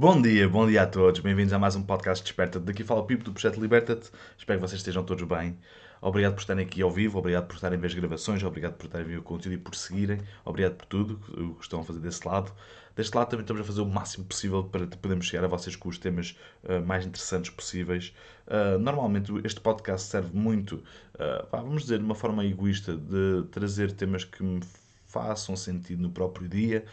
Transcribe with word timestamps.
Bom 0.00 0.22
dia, 0.22 0.48
bom 0.48 0.66
dia 0.66 0.84
a 0.84 0.86
todos. 0.86 1.20
Bem-vindos 1.20 1.52
a 1.52 1.58
mais 1.58 1.76
um 1.76 1.82
podcast 1.82 2.24
Desperta-te. 2.24 2.64
Daqui 2.64 2.82
fala 2.82 3.02
o 3.02 3.04
Pipo 3.04 3.22
do 3.22 3.32
Projeto 3.32 3.60
Liberta-te. 3.60 4.10
Espero 4.38 4.58
que 4.58 4.66
vocês 4.66 4.80
estejam 4.80 5.04
todos 5.04 5.22
bem. 5.24 5.58
Obrigado 6.00 6.32
por 6.32 6.40
estarem 6.40 6.64
aqui 6.64 6.80
ao 6.80 6.90
vivo, 6.90 7.18
obrigado 7.18 7.46
por 7.46 7.56
estarem 7.56 7.76
a 7.76 7.80
ver 7.82 7.88
as 7.88 7.92
gravações, 7.92 8.42
obrigado 8.42 8.72
por 8.78 8.86
estarem 8.86 9.06
a 9.06 9.10
ver 9.10 9.18
o 9.18 9.22
conteúdo 9.22 9.56
e 9.56 9.58
por 9.58 9.74
seguirem. 9.74 10.18
Obrigado 10.42 10.76
por 10.76 10.86
tudo 10.86 11.20
o 11.36 11.54
que 11.54 11.64
estão 11.64 11.80
a 11.80 11.84
fazer 11.84 11.98
desse 11.98 12.26
lado. 12.26 12.50
Deste 12.96 13.14
lado 13.14 13.28
também 13.28 13.42
estamos 13.42 13.60
a 13.60 13.64
fazer 13.66 13.82
o 13.82 13.86
máximo 13.86 14.24
possível 14.24 14.64
para 14.64 14.86
podermos 14.86 15.26
chegar 15.26 15.44
a 15.44 15.48
vocês 15.48 15.76
com 15.76 15.90
os 15.90 15.98
temas 15.98 16.34
uh, 16.64 16.80
mais 16.80 17.04
interessantes 17.04 17.50
possíveis. 17.50 18.14
Uh, 18.46 18.78
normalmente 18.78 19.30
este 19.44 19.60
podcast 19.60 20.08
serve 20.08 20.34
muito, 20.34 20.76
uh, 20.76 21.46
vamos 21.52 21.82
dizer, 21.82 21.98
de 21.98 22.04
uma 22.06 22.14
forma 22.14 22.42
egoísta, 22.46 22.96
de 22.96 23.44
trazer 23.50 23.92
temas 23.92 24.24
que 24.24 24.42
me 24.42 24.60
façam 25.10 25.56
sentido 25.56 26.02
no 26.02 26.10
próprio 26.10 26.48
dia, 26.48 26.84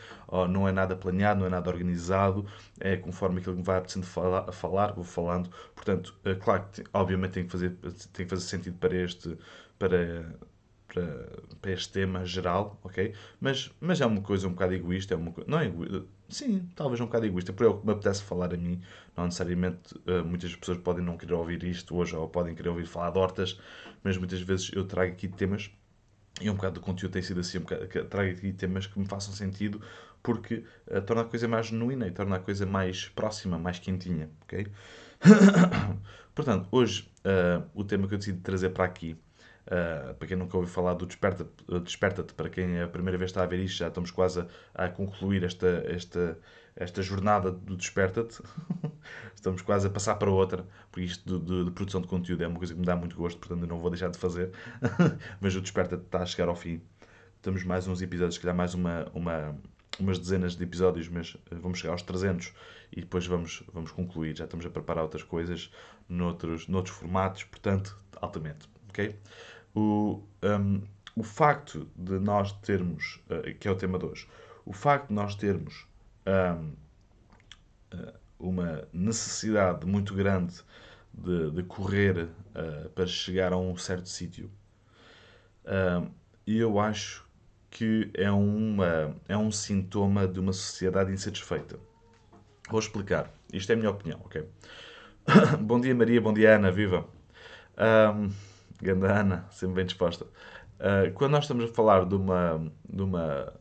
não 0.50 0.68
é 0.68 0.72
nada 0.72 0.96
planeado, 0.96 1.40
não 1.40 1.48
é 1.48 1.50
nada 1.50 1.70
organizado, 1.70 2.46
é 2.80 2.98
conforme 2.98 3.40
aquilo 3.40 3.56
que 3.56 3.60
me 3.62 3.66
vai 3.66 3.78
apetecendo 3.78 4.06
falar, 4.06 4.52
falar 4.52 4.94
vou 4.94 5.04
falando. 5.04 5.50
Portanto, 5.76 6.16
é 6.26 6.36
claro 6.36 6.66
que 6.72 6.84
obviamente 6.94 7.32
tem 7.34 7.46
que 7.46 7.52
fazer, 7.52 7.72
tem 8.14 8.26
que 8.26 8.30
fazer 8.30 8.44
sentido 8.44 8.78
para 8.78 8.96
este, 8.96 9.38
para, 9.78 10.36
para, 10.88 11.30
para 11.62 11.72
este 11.72 11.92
tema 11.94 12.26
geral, 12.26 12.80
ok? 12.84 13.14
Mas, 13.40 13.72
mas 13.80 14.02
é 14.02 14.06
uma 14.06 14.22
coisa 14.22 14.48
um 14.48 14.52
bocado 14.52 14.74
egoísta, 14.74 15.14
é 15.14 15.18
uma 15.18 15.34
não 15.46 15.60
é 15.60 15.66
egoísta, 15.66 16.04
sim, 16.30 16.68
talvez 16.76 17.00
um 17.00 17.06
bocado 17.06 17.26
egoísta, 17.26 17.54
por 17.54 17.66
é 17.66 17.70
o 17.70 17.78
que 17.78 17.86
me 17.86 17.92
apetece 17.94 18.24
falar 18.24 18.54
a 18.54 18.58
mim, 18.58 18.82
não 19.16 19.26
necessariamente 19.26 19.96
uh, 20.08 20.26
muitas 20.26 20.56
pessoas 20.56 20.78
podem 20.80 21.04
não 21.04 21.18
querer 21.18 21.34
ouvir 21.34 21.64
isto 21.64 21.96
hoje 21.96 22.16
ou 22.16 22.28
podem 22.28 22.56
querer 22.56 22.70
ouvir 22.70 22.86
falar 22.86 23.12
de 23.12 23.20
hortas, 23.20 23.60
mas 24.04 24.18
muitas 24.18 24.42
vezes 24.42 24.72
eu 24.74 24.86
trago 24.86 25.12
aqui 25.12 25.28
temas 25.28 25.72
e 26.42 26.50
um 26.50 26.56
bocado 26.56 26.76
do 26.76 26.82
conteúdo 26.82 27.14
tem 27.14 27.22
sido 27.22 27.40
assim, 27.40 27.58
um 27.58 27.62
bocado, 27.62 27.88
trago 28.06 28.32
aqui 28.32 28.54
temas 28.54 28.86
que 28.86 29.00
me 29.00 29.06
façam 29.06 29.34
sentido, 29.34 29.82
porque 30.22 30.64
uh, 30.88 31.02
torna 31.02 31.24
a 31.24 31.26
coisa 31.26 31.48
mais 31.48 31.68
genuína 31.68 32.08
e 32.08 32.12
torna 32.12 32.36
a 32.36 32.40
coisa 32.40 32.66
mais 32.66 33.10
próxima, 33.10 33.58
mais 33.58 33.80
quentinha, 33.80 34.30
ok? 34.44 34.68
Portanto, 36.36 36.68
hoje 36.72 37.12
uh, 37.20 37.68
o 37.74 37.84
tema 37.84 38.08
que 38.08 38.14
eu 38.14 38.18
decidi 38.18 38.40
trazer 38.40 38.70
para 38.70 38.86
aqui, 38.86 39.18
uh, 39.66 40.14
para 40.14 40.28
quem 40.28 40.38
nunca 40.38 40.56
ouviu 40.58 40.72
falar 40.72 40.94
do 40.94 41.06
Desperta-te, 41.06 41.80
Desperta 41.82 42.24
para 42.24 42.50
quem 42.50 42.78
é 42.78 42.84
a 42.84 42.88
primeira 42.88 43.18
vez 43.18 43.32
está 43.32 43.44
a 43.44 43.46
ver 43.48 43.60
isto, 43.60 43.78
já 43.78 43.88
estamos 43.88 44.12
quase 44.12 44.42
a, 44.76 44.86
a 44.86 44.90
concluir 44.90 45.44
esta, 45.44 45.84
esta, 45.88 46.38
esta 46.78 47.02
jornada 47.02 47.52
do 47.52 47.76
Desperta-te. 47.76 48.42
Estamos 49.36 49.62
quase 49.62 49.88
a 49.88 49.90
passar 49.90 50.16
para 50.16 50.32
outra, 50.32 50.66
porque 50.92 51.06
isto 51.06 51.40
de, 51.40 51.46
de, 51.46 51.66
de, 51.66 51.72
produção 51.72 52.02
de 52.02 52.08
conteúdo 52.08 52.44
é 52.44 52.48
uma 52.48 52.58
coisa 52.58 52.74
que 52.74 52.80
me 52.80 52.86
dá 52.86 52.96
muito 52.96 53.16
gosto, 53.16 53.38
portanto 53.40 53.62
eu 53.62 53.68
não 53.68 53.80
vou 53.80 53.90
deixar 53.90 54.10
de 54.10 54.18
fazer. 54.18 54.52
Mas 55.42 55.56
o 55.56 55.62
Desperta-te 55.62 56.04
está 56.04 56.22
a 56.22 56.26
chegar 56.26 56.48
ao 56.48 56.56
fim. 56.56 56.82
Temos 57.42 57.64
mais 57.64 57.88
uns 57.88 58.02
episódios, 58.02 58.36
se 58.36 58.42
calhar 58.42 58.56
mais 58.56 58.74
uma, 58.74 59.08
uma, 59.14 59.56
umas 60.00 60.20
dezenas 60.20 60.56
de 60.56 60.64
episódios, 60.64 61.08
mas 61.08 61.38
eh, 61.52 61.56
vamos 61.56 61.80
chegar 61.80 61.94
aos 61.94 62.02
300 62.02 62.52
e 62.92 63.02
depois 63.02 63.26
vamos, 63.26 63.64
vamos 63.72 63.92
concluir. 63.92 64.36
Já 64.36 64.46
estamos 64.46 64.66
a 64.66 64.70
preparar 64.70 65.04
outras 65.04 65.24
coisas 65.24 65.72
noutros, 66.10 66.68
noutros 66.68 66.96
formatos, 66.96 67.44
portanto, 67.44 67.98
altamente. 68.20 68.68
ok 68.90 69.16
O, 69.76 70.24
um, 70.44 70.82
o 71.16 71.24
facto 71.24 71.88
de 71.96 72.20
nós 72.20 72.52
termos, 72.54 73.22
uh, 73.30 73.54
que 73.58 73.68
é 73.68 73.72
o 73.72 73.76
tema 73.76 73.98
de 73.98 74.06
hoje, 74.06 74.28
o 74.66 74.74
facto 74.74 75.08
de 75.08 75.14
nós 75.14 75.36
termos 75.36 75.88
eh, 76.28 78.14
uma 78.40 78.88
necessidade 78.94 79.86
muito 79.86 80.14
grande 80.14 80.56
de, 81.14 81.52
de 81.52 81.64
correr 81.64 82.26
uh, 82.26 82.90
para 82.90 83.08
chegar 83.08 83.52
a 83.52 83.58
um 83.58 83.76
certo 83.76 84.08
sítio. 84.08 84.52
E 86.46 86.60
eu 86.60 86.80
acho 86.80 87.28
que 87.70 88.12
é, 88.14 88.32
uma, 88.32 89.16
é 89.28 89.36
um 89.36 89.52
sintoma 89.52 90.28
de 90.28 90.40
uma 90.40 90.54
sociedade 90.54 91.12
insatisfeita. 91.12 91.80
Vou 92.70 92.80
explicar. 92.80 93.32
Isto 93.52 93.72
é 93.72 93.74
a 93.74 93.78
minha 93.78 93.90
opinião, 93.90 94.20
ok? 94.24 94.48
bom 95.62 95.80
dia, 95.80 95.96
Maria. 95.96 96.22
Bom 96.22 96.34
dia, 96.34 96.56
Ana. 96.56 96.72
Viva. 96.72 97.06
Um, 97.78 98.30
Ganda 98.82 99.20
Ana, 99.20 99.46
sempre 99.52 99.76
bem 99.76 99.86
disposta. 99.86 100.26
Uh, 100.26 101.12
quando 101.14 101.32
nós 101.32 101.44
estamos 101.46 101.66
a 101.66 101.74
falar 101.74 102.06
de 102.06 102.16
uma, 102.16 102.72
de 102.88 103.02
uma 103.02 103.54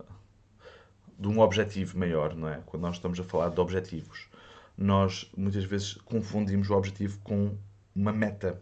de 1.19 1.28
um 1.28 1.41
objetivo 1.41 1.99
maior, 1.99 2.34
não 2.34 2.49
é? 2.49 2.60
Quando 2.66 2.82
nós 2.82 2.97
estamos 2.97 3.19
a 3.19 3.25
falar 3.25 3.49
de 3.50 3.60
objetivos, 3.60 4.28
nós 4.77 5.31
muitas 5.37 5.65
vezes 5.65 5.94
confundimos 5.94 6.69
o 6.69 6.75
objetivo 6.75 7.19
com 7.21 7.56
uma 7.94 8.12
meta, 8.12 8.60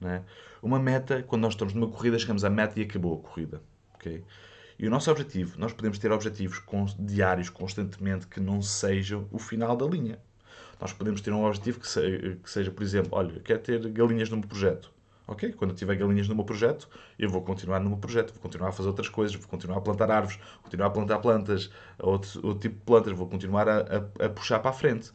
não 0.00 0.10
é? 0.10 0.22
Uma 0.62 0.78
meta, 0.78 1.22
quando 1.22 1.42
nós 1.42 1.54
estamos 1.54 1.74
numa 1.74 1.88
corrida, 1.88 2.18
chegamos 2.18 2.44
à 2.44 2.50
meta 2.50 2.78
e 2.78 2.84
acabou 2.84 3.18
a 3.18 3.22
corrida, 3.22 3.60
ok? 3.94 4.24
E 4.78 4.86
o 4.86 4.90
nosso 4.90 5.10
objetivo, 5.10 5.58
nós 5.58 5.72
podemos 5.72 5.98
ter 5.98 6.10
objetivos 6.12 6.62
diários 6.98 7.48
constantemente 7.48 8.26
que 8.26 8.40
não 8.40 8.62
sejam 8.62 9.28
o 9.30 9.38
final 9.38 9.76
da 9.76 9.86
linha. 9.86 10.18
Nós 10.80 10.92
podemos 10.92 11.20
ter 11.20 11.32
um 11.32 11.44
objetivo 11.44 11.80
que 11.80 11.88
seja, 11.88 12.70
por 12.70 12.82
exemplo, 12.82 13.10
olha, 13.12 13.32
eu 13.34 13.40
quero 13.40 13.60
ter 13.60 13.88
galinhas 13.90 14.30
no 14.30 14.36
meu 14.36 14.48
projeto. 14.48 14.92
Ok? 15.26 15.52
Quando 15.52 15.70
eu 15.70 15.76
tiver 15.76 15.96
galinhas 15.96 16.28
no 16.28 16.34
meu 16.34 16.44
projeto, 16.44 16.88
eu 17.18 17.30
vou 17.30 17.42
continuar 17.42 17.80
no 17.80 17.88
meu 17.88 17.98
projeto, 17.98 18.32
vou 18.32 18.42
continuar 18.42 18.68
a 18.68 18.72
fazer 18.72 18.88
outras 18.88 19.08
coisas, 19.08 19.34
vou 19.36 19.48
continuar 19.48 19.78
a 19.78 19.80
plantar 19.80 20.10
árvores, 20.10 20.36
vou 20.36 20.64
continuar 20.64 20.86
a 20.88 20.90
plantar 20.90 21.18
plantas, 21.18 21.70
outro, 21.98 22.46
outro 22.46 22.60
tipo 22.60 22.78
de 22.78 22.84
plantas, 22.84 23.12
vou 23.16 23.26
continuar 23.26 23.68
a, 23.68 23.78
a, 23.78 24.26
a 24.26 24.28
puxar 24.28 24.58
para 24.58 24.70
a 24.70 24.74
frente. 24.74 25.10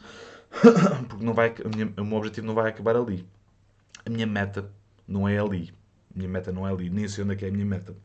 Porque 1.08 1.24
não 1.24 1.34
vai, 1.34 1.54
minha, 1.76 1.94
o 1.98 2.04
meu 2.04 2.18
objetivo 2.18 2.48
não 2.48 2.56
vai 2.56 2.70
acabar 2.70 2.96
ali. 2.96 3.26
A 4.06 4.10
minha 4.10 4.26
meta 4.26 4.72
não 5.08 5.28
é 5.28 5.38
ali. 5.38 5.72
A 6.14 6.18
minha 6.18 6.30
meta 6.30 6.52
não 6.52 6.68
é 6.68 6.72
ali. 6.72 6.90
Nem 6.90 7.08
sei 7.08 7.24
onde 7.24 7.34
é 7.34 7.36
que 7.36 7.46
é 7.46 7.50
a 7.50 7.52
minha 7.52 7.66
meta. 7.66 7.96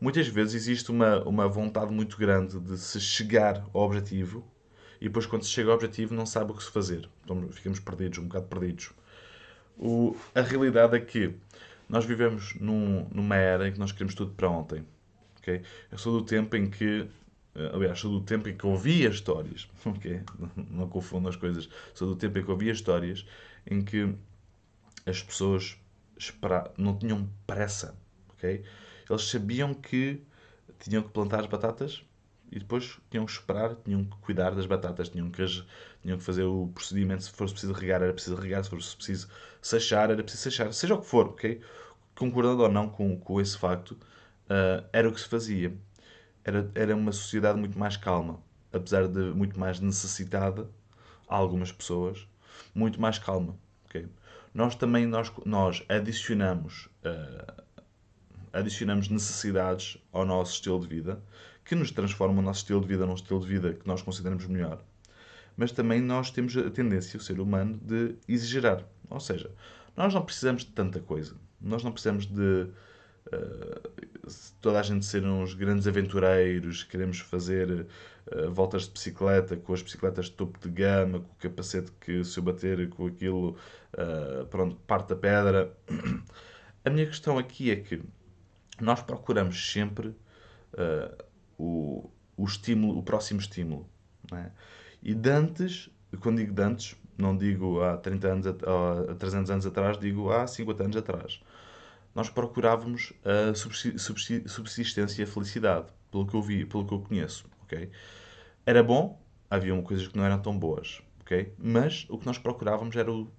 Muitas 0.00 0.26
vezes 0.26 0.54
existe 0.54 0.90
uma, 0.90 1.22
uma 1.22 1.46
vontade 1.46 1.92
muito 1.92 2.16
grande 2.16 2.58
de 2.58 2.76
se 2.76 3.00
chegar 3.00 3.64
ao 3.72 3.82
objetivo 3.82 4.44
e 5.02 5.06
depois, 5.06 5.26
quando 5.26 5.42
se 5.42 5.50
chega 5.50 5.68
ao 5.68 5.74
objetivo, 5.74 6.14
não 6.14 6.24
sabe 6.24 6.52
o 6.52 6.54
que 6.54 6.62
se 6.62 6.70
fazer. 6.70 7.08
Então, 7.24 7.48
ficamos 7.50 7.80
perdidos, 7.80 8.18
um 8.20 8.28
bocado 8.28 8.46
perdidos. 8.46 8.92
O, 9.78 10.16
a 10.34 10.40
realidade 10.40 10.96
é 10.96 11.00
que 11.00 11.34
nós 11.88 12.04
vivemos 12.04 12.54
num, 12.54 13.06
numa 13.12 13.36
era 13.36 13.68
em 13.68 13.72
que 13.72 13.78
nós 13.78 13.92
queremos 13.92 14.14
tudo 14.14 14.32
para 14.32 14.48
ontem. 14.48 14.84
Okay? 15.38 15.62
Eu 15.90 15.98
sou 15.98 16.20
do 16.20 16.24
tempo 16.24 16.56
em 16.56 16.70
que. 16.70 17.08
Eh, 17.54 17.70
aliás, 17.74 17.98
sou 17.98 18.10
do 18.10 18.20
tempo 18.24 18.48
em 18.48 18.56
que 18.56 18.66
ouvia 18.66 19.08
histórias. 19.08 19.68
Okay? 19.84 20.22
Não 20.70 20.88
confundo 20.88 21.28
as 21.28 21.36
coisas. 21.36 21.68
Sou 21.94 22.08
do 22.08 22.16
tempo 22.16 22.38
em 22.38 22.44
que 22.44 22.50
ouvia 22.50 22.72
histórias 22.72 23.26
em 23.66 23.82
que 23.82 24.14
as 25.04 25.22
pessoas 25.22 25.76
espera, 26.16 26.70
não 26.78 26.96
tinham 26.96 27.28
pressa. 27.46 27.94
Okay? 28.36 28.62
Eles 29.08 29.24
sabiam 29.24 29.74
que 29.74 30.22
tinham 30.78 31.02
que 31.02 31.10
plantar 31.10 31.40
as 31.40 31.46
batatas 31.46 32.04
e 32.52 32.58
depois 32.58 32.98
tinham 33.10 33.24
que 33.24 33.32
esperar, 33.32 33.74
tinham 33.76 34.04
que 34.04 34.14
cuidar 34.18 34.54
das 34.54 34.66
batatas, 34.66 35.08
tinham 35.08 35.30
que, 35.30 35.42
tinham 36.02 36.18
que 36.18 36.22
fazer 36.22 36.44
o 36.44 36.68
procedimento. 36.74 37.22
Se 37.24 37.30
fosse 37.30 37.54
preciso 37.54 37.72
regar, 37.72 38.02
era 38.02 38.12
preciso 38.12 38.36
regar. 38.36 38.62
Se 38.62 38.68
fosse 38.68 38.94
preciso 38.94 39.28
sachar, 39.62 40.10
era 40.10 40.22
preciso 40.22 40.44
sachar. 40.44 40.72
Seja 40.74 40.94
o 40.94 41.00
que 41.00 41.06
for, 41.06 41.28
ok? 41.28 41.62
Concordando 42.14 42.62
ou 42.62 42.70
não 42.70 42.90
com, 42.90 43.18
com 43.18 43.40
esse 43.40 43.56
facto, 43.56 43.92
uh, 43.92 44.86
era 44.92 45.08
o 45.08 45.12
que 45.12 45.20
se 45.20 45.28
fazia. 45.28 45.74
Era, 46.44 46.70
era 46.74 46.94
uma 46.94 47.10
sociedade 47.10 47.58
muito 47.58 47.78
mais 47.78 47.96
calma, 47.96 48.38
apesar 48.70 49.08
de 49.08 49.20
muito 49.32 49.58
mais 49.58 49.80
necessitada, 49.80 50.68
algumas 51.26 51.72
pessoas, 51.72 52.28
muito 52.74 53.00
mais 53.00 53.18
calma, 53.18 53.56
ok? 53.86 54.06
Nós 54.52 54.74
também 54.74 55.06
nós, 55.06 55.32
nós 55.46 55.82
adicionamos 55.88 56.90
uh, 57.06 57.62
adicionamos 58.52 59.08
necessidades 59.08 59.96
ao 60.12 60.26
nosso 60.26 60.52
estilo 60.52 60.80
de 60.80 60.86
vida 60.86 61.22
que 61.64 61.74
nos 61.74 61.90
transforma 61.90 62.40
o 62.40 62.42
nosso 62.42 62.60
estilo 62.60 62.80
de 62.80 62.88
vida 62.88 63.06
num 63.06 63.14
estilo 63.14 63.40
de 63.40 63.46
vida 63.46 63.72
que 63.74 63.86
nós 63.86 64.02
consideramos 64.02 64.46
melhor. 64.46 64.82
Mas 65.56 65.72
também 65.72 66.00
nós 66.00 66.30
temos 66.30 66.56
a 66.56 66.70
tendência, 66.70 67.18
o 67.18 67.22
ser 67.22 67.40
humano, 67.40 67.78
de 67.82 68.16
exagerar. 68.26 68.84
Ou 69.10 69.20
seja, 69.20 69.50
nós 69.96 70.14
não 70.14 70.22
precisamos 70.22 70.64
de 70.64 70.70
tanta 70.70 71.00
coisa. 71.00 71.36
Nós 71.60 71.84
não 71.84 71.92
precisamos 71.92 72.26
de 72.26 72.68
uh, 73.26 73.90
toda 74.60 74.80
a 74.80 74.82
gente 74.82 75.04
ser 75.04 75.24
uns 75.24 75.54
grandes 75.54 75.86
aventureiros, 75.86 76.84
queremos 76.84 77.18
fazer 77.20 77.86
uh, 78.26 78.50
voltas 78.50 78.84
de 78.84 78.92
bicicleta 78.92 79.56
com 79.56 79.74
as 79.74 79.82
bicicletas 79.82 80.26
de 80.26 80.32
topo 80.32 80.58
de 80.58 80.70
gama, 80.70 81.20
com 81.20 81.32
o 81.32 81.36
capacete 81.36 81.92
que 82.00 82.24
se 82.24 82.38
eu 82.38 82.42
bater 82.42 82.88
com 82.88 83.06
aquilo, 83.06 83.56
uh, 83.94 84.46
pronto, 84.46 84.76
parte 84.86 85.12
a 85.12 85.16
pedra. 85.16 85.72
A 86.84 86.90
minha 86.90 87.06
questão 87.06 87.38
aqui 87.38 87.70
é 87.70 87.76
que 87.76 88.02
nós 88.80 89.00
procuramos 89.02 89.70
sempre 89.70 90.08
uh, 90.08 91.24
o, 91.58 92.10
o 92.36 92.44
estímulo, 92.44 92.98
o 92.98 93.02
próximo 93.02 93.40
estímulo. 93.40 93.88
É? 94.32 94.50
E 95.02 95.14
Dantes, 95.14 95.90
quando 96.20 96.38
digo 96.38 96.52
Dantes, 96.52 96.96
não 97.16 97.36
digo 97.36 97.82
há 97.82 97.96
30 97.96 98.28
anos, 98.28 98.46
há 98.46 99.14
300 99.14 99.50
anos 99.50 99.66
atrás, 99.66 99.98
digo 99.98 100.30
há 100.30 100.46
50 100.46 100.82
anos 100.84 100.96
atrás. 100.96 101.40
Nós 102.14 102.28
procurávamos 102.28 103.12
a 103.24 103.54
subsistência 103.54 105.22
e 105.22 105.24
a 105.24 105.26
felicidade, 105.26 105.86
pelo 106.10 106.26
que 106.26 106.34
eu 106.34 106.42
vi, 106.42 106.66
pelo 106.66 106.86
que 106.86 106.92
eu 106.92 107.00
conheço. 107.00 107.46
Okay? 107.64 107.90
Era 108.66 108.82
bom, 108.82 109.20
havia 109.50 109.80
coisas 109.82 110.08
que 110.08 110.16
não 110.16 110.24
eram 110.24 110.40
tão 110.40 110.58
boas, 110.58 111.02
okay? 111.20 111.52
mas 111.58 112.06
o 112.08 112.18
que 112.18 112.26
nós 112.26 112.38
procurávamos 112.38 112.94
era 112.96 113.10
o, 113.10 113.30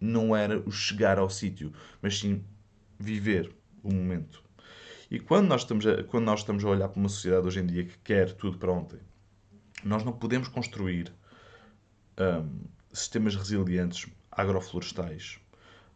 não 0.00 0.34
era 0.34 0.58
o 0.60 0.70
chegar 0.70 1.18
ao 1.18 1.28
sítio, 1.28 1.72
mas 2.00 2.18
sim 2.18 2.44
viver 2.98 3.54
o 3.82 3.92
momento. 3.92 4.42
E 5.10 5.18
quando 5.18 5.48
nós, 5.48 5.62
estamos 5.62 5.86
a, 5.86 6.02
quando 6.04 6.24
nós 6.24 6.40
estamos 6.40 6.64
a 6.64 6.68
olhar 6.68 6.88
para 6.88 6.98
uma 6.98 7.08
sociedade 7.08 7.46
hoje 7.46 7.60
em 7.60 7.66
dia 7.66 7.84
que 7.84 7.98
quer 7.98 8.32
tudo 8.32 8.58
para 8.58 8.72
ontem, 8.72 8.98
nós 9.84 10.02
não 10.02 10.12
podemos 10.12 10.48
construir 10.48 11.12
um, 12.18 12.60
sistemas 12.92 13.36
resilientes 13.36 14.06
agroflorestais, 14.32 15.38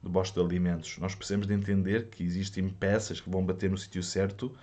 de 0.03 0.09
bosque 0.09 0.39
de 0.39 0.45
alimentos, 0.45 0.99
nós 0.99 1.15
precisamos 1.15 1.47
de 1.47 1.55
entender 1.55 2.09
que 2.09 2.23
existem 2.23 2.69
peças 2.69 3.21
que 3.21 3.31
vão 3.31 3.45
bater 3.45 3.71
no 3.71 3.79
sítio 3.79 4.03
certo 4.03 4.55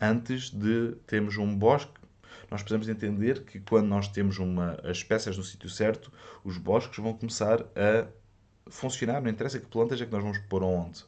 antes 0.00 0.50
de 0.50 0.92
termos 1.06 1.36
um 1.36 1.54
bosque. 1.56 2.00
Nós 2.50 2.62
precisamos 2.62 2.86
de 2.86 2.92
entender 2.92 3.44
que 3.44 3.60
quando 3.60 3.86
nós 3.86 4.08
temos 4.08 4.38
uma, 4.38 4.80
as 4.82 5.04
peças 5.04 5.36
no 5.36 5.44
sítio 5.44 5.68
certo, 5.68 6.10
os 6.42 6.56
bosques 6.56 6.96
vão 6.98 7.12
começar 7.12 7.60
a 7.76 8.06
funcionar. 8.68 9.20
Não 9.20 9.30
interessa 9.30 9.60
que 9.60 9.66
plantas 9.66 10.00
é 10.00 10.06
que 10.06 10.12
nós 10.12 10.22
vamos 10.22 10.38
pôr 10.38 10.62
onde, 10.64 11.04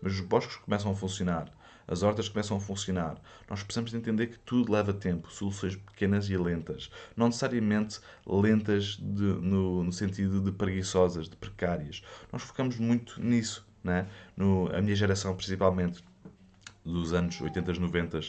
mas 0.00 0.14
os 0.14 0.20
bosques 0.20 0.56
começam 0.56 0.92
a 0.92 0.94
funcionar 0.94 1.52
as 1.88 2.02
hortas 2.02 2.28
começam 2.28 2.56
a 2.56 2.60
funcionar. 2.60 3.16
Nós 3.48 3.62
precisamos 3.62 3.90
de 3.90 3.96
entender 3.96 4.26
que 4.28 4.38
tudo 4.40 4.72
leva 4.72 4.92
tempo, 4.92 5.30
soluções 5.30 5.76
pequenas 5.76 6.28
e 6.28 6.36
lentas. 6.36 6.90
Não 7.16 7.26
necessariamente 7.26 8.00
lentas 8.26 8.96
de, 9.00 9.22
no, 9.22 9.84
no, 9.84 9.92
sentido 9.92 10.40
de 10.40 10.52
preguiçosas, 10.52 11.28
de 11.28 11.36
precárias. 11.36 12.02
Nós 12.32 12.42
focamos 12.42 12.76
muito 12.78 13.20
nisso, 13.22 13.66
né? 13.82 14.06
no, 14.36 14.68
a 14.74 14.82
minha 14.82 14.96
geração 14.96 15.34
principalmente, 15.34 16.02
dos 16.84 17.12
anos 17.12 17.40
80, 17.40 17.72
90, 17.72 18.20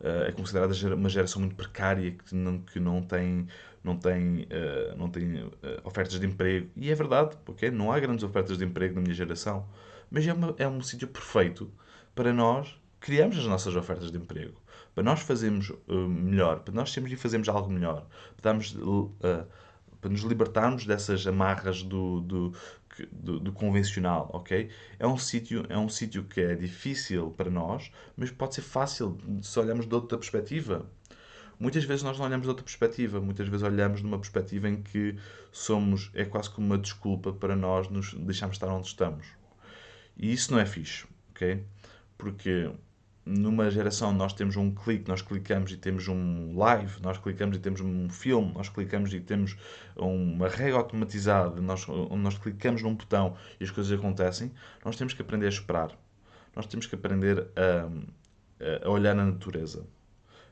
é 0.00 0.32
considerada 0.32 0.74
uma 0.94 1.08
geração 1.08 1.40
muito 1.40 1.54
precária, 1.54 2.10
que 2.10 2.34
não, 2.34 2.58
que 2.58 2.80
não 2.80 3.02
tem, 3.02 3.46
não 3.82 3.96
tem, 3.96 4.42
uh, 4.42 4.96
não 4.96 5.08
tem 5.08 5.44
uh, 5.44 5.52
ofertas 5.84 6.18
de 6.18 6.26
emprego. 6.26 6.68
E 6.76 6.90
é 6.90 6.94
verdade, 6.94 7.36
porque 7.44 7.70
não 7.70 7.92
há 7.92 7.98
grandes 7.98 8.24
ofertas 8.24 8.58
de 8.58 8.64
emprego 8.64 8.94
na 8.94 9.00
minha 9.00 9.14
geração. 9.14 9.66
Mas 10.10 10.26
é, 10.26 10.32
uma, 10.32 10.54
é 10.58 10.68
um 10.68 10.82
sítio 10.82 11.08
perfeito 11.08 11.72
para 12.14 12.32
nós 12.32 12.78
criamos 13.04 13.36
as 13.36 13.44
nossas 13.44 13.76
ofertas 13.76 14.10
de 14.10 14.16
emprego, 14.16 14.58
para 14.94 15.04
nós 15.04 15.20
fazermos 15.20 15.68
uh, 15.68 16.08
melhor, 16.08 16.60
para 16.60 16.72
nós 16.72 16.90
sermos 16.90 17.12
e 17.12 17.16
fazermos 17.16 17.50
algo 17.50 17.70
melhor, 17.70 18.06
para, 18.34 18.50
darmos, 18.50 18.74
uh, 18.76 19.12
para 20.00 20.10
nos 20.10 20.22
libertarmos 20.22 20.86
dessas 20.86 21.26
amarras 21.26 21.82
do, 21.82 22.22
do, 22.22 22.54
do, 23.12 23.40
do 23.40 23.52
convencional, 23.52 24.30
ok? 24.32 24.70
É 24.98 25.06
um 25.06 25.18
sítio 25.18 25.66
é 25.68 25.76
um 25.76 25.86
sítio 25.86 26.24
que 26.24 26.40
é 26.40 26.54
difícil 26.54 27.30
para 27.32 27.50
nós, 27.50 27.92
mas 28.16 28.30
pode 28.30 28.54
ser 28.54 28.62
fácil 28.62 29.18
se 29.42 29.60
olharmos 29.60 29.86
de 29.86 29.94
outra 29.94 30.16
perspectiva. 30.16 30.90
Muitas 31.60 31.84
vezes 31.84 32.02
nós 32.02 32.18
não 32.18 32.24
olhamos 32.24 32.44
de 32.44 32.48
outra 32.48 32.64
perspectiva, 32.64 33.20
muitas 33.20 33.46
vezes 33.48 33.66
olhamos 33.66 34.00
de 34.00 34.06
uma 34.06 34.18
perspectiva 34.18 34.66
em 34.66 34.80
que 34.80 35.14
somos, 35.52 36.10
é 36.14 36.24
quase 36.24 36.48
como 36.48 36.68
uma 36.68 36.78
desculpa 36.78 37.34
para 37.34 37.54
nós 37.54 37.86
nos 37.90 38.14
deixarmos 38.14 38.56
estar 38.56 38.68
onde 38.68 38.86
estamos. 38.86 39.26
E 40.16 40.32
isso 40.32 40.50
não 40.52 40.58
é 40.58 40.64
fixe, 40.64 41.04
ok? 41.32 41.62
Porque 42.16 42.70
numa 43.26 43.70
geração 43.70 44.12
nós 44.12 44.32
temos 44.32 44.56
um 44.56 44.70
clique, 44.74 45.08
nós 45.08 45.22
clicamos 45.22 45.72
e 45.72 45.76
temos 45.76 46.08
um 46.08 46.56
live, 46.56 47.00
nós 47.02 47.16
clicamos 47.18 47.56
e 47.56 47.60
temos 47.60 47.80
um 47.80 48.08
filme, 48.10 48.52
nós 48.52 48.68
clicamos 48.68 49.12
e 49.14 49.20
temos 49.20 49.56
uma 49.96 50.48
regra 50.48 50.78
automatizada, 50.78 51.60
nós, 51.60 51.88
onde 51.88 52.22
nós 52.22 52.36
clicamos 52.36 52.82
num 52.82 52.94
botão 52.94 53.36
e 53.58 53.64
as 53.64 53.70
coisas 53.70 53.98
acontecem, 53.98 54.52
nós 54.84 54.96
temos 54.96 55.14
que 55.14 55.22
aprender 55.22 55.46
a 55.46 55.48
esperar. 55.48 55.90
Nós 56.54 56.66
temos 56.66 56.86
que 56.86 56.94
aprender 56.94 57.48
a, 57.56 58.86
a 58.86 58.90
olhar 58.90 59.14
na 59.14 59.24
natureza, 59.24 59.84